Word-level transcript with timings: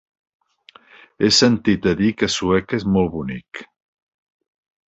He 1.25 1.29
sentit 1.39 1.85
a 1.93 1.95
dir 2.01 2.09
que 2.21 2.31
Sueca 2.37 2.81
és 2.81 2.89
molt 2.97 3.15
bonic. 3.19 3.63